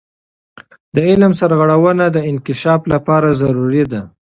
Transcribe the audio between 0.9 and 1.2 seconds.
د